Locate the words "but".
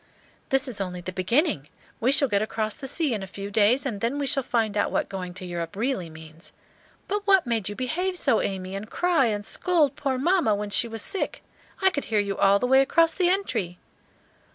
7.07-7.27